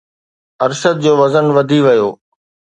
[0.65, 2.09] ارشد جو وزن وڌي ويو